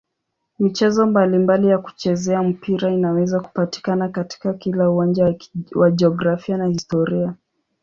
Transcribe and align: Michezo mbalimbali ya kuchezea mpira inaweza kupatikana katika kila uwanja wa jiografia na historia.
Michezo 0.59 1.05
mbalimbali 1.05 1.67
ya 1.67 1.77
kuchezea 1.77 2.43
mpira 2.43 2.91
inaweza 2.91 3.39
kupatikana 3.39 4.09
katika 4.09 4.53
kila 4.53 4.89
uwanja 4.89 5.35
wa 5.75 5.91
jiografia 5.91 6.57
na 6.57 6.65
historia. 6.67 7.33